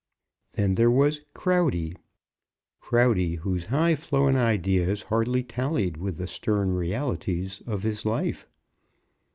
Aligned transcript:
Then 0.53 0.73
there 0.73 0.89
was 0.89 1.21
Crowdy, 1.35 1.95
Crowdy, 2.81 3.35
whose 3.35 3.65
high 3.67 3.93
flown 3.93 4.35
ideas 4.35 5.03
hardly 5.03 5.43
tallied 5.43 5.97
with 5.97 6.17
the 6.17 6.25
stern 6.25 6.73
realities 6.73 7.61
of 7.67 7.83
his 7.83 8.03
life. 8.03 8.47